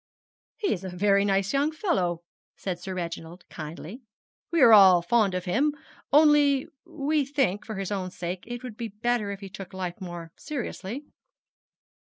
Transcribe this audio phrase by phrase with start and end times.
[0.57, 2.23] 'He is a very nice young fellow!'
[2.55, 4.01] said Sir Reginald kindly;
[4.51, 5.75] 'we are all fond of him;
[6.11, 10.01] only we think for his own sake it would be better if he took life
[10.01, 11.03] more seriously.'